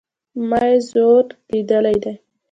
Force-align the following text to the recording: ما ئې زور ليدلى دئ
ما 0.49 0.61
ئې 0.69 0.77
زور 0.89 1.25
ليدلى 1.51 1.93
دئ 2.03 2.15